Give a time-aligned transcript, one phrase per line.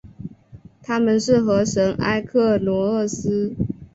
[0.81, 3.53] 她们是河神埃克罗厄斯。